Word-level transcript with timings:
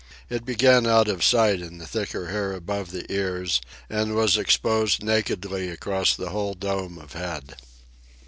It 0.31 0.45
began 0.45 0.87
out 0.87 1.07
of 1.07 1.23
sight 1.23 1.61
in 1.61 1.77
the 1.77 1.85
thicker 1.85 2.29
hair 2.29 2.53
above 2.53 2.89
the 2.89 3.05
ears, 3.13 3.61
and 3.87 4.15
was 4.15 4.35
exposed 4.35 5.03
nakedly 5.03 5.69
across 5.69 6.15
the 6.15 6.31
whole 6.31 6.55
dome 6.55 6.97
of 6.97 7.13
head. 7.13 7.55